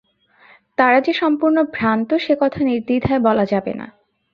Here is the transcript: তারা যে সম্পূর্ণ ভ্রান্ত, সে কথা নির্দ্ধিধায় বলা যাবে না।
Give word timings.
তারা 0.77 0.99
যে 1.01 1.13
সম্পূর্ণ 1.13 1.57
ভ্রান্ত, 1.73 2.09
সে 2.17 2.33
কথা 2.39 2.59
নির্দ্ধিধায় 2.63 3.19
বলা 3.19 3.45
যাবে 3.45 3.73
না। 3.73 3.87